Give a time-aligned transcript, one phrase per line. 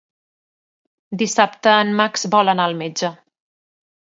[1.21, 3.13] Dissabte en Max vol anar al metge.